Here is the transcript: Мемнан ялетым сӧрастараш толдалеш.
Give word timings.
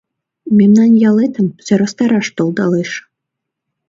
Мемнан 0.57 0.91
ялетым 1.09 1.47
сӧрастараш 1.65 2.27
толдалеш. 2.37 2.91